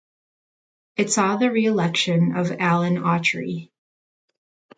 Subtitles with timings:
[0.97, 3.69] It saw the reelection of Alan Autry.